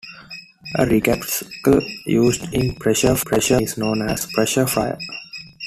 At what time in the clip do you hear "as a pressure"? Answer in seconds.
4.09-4.65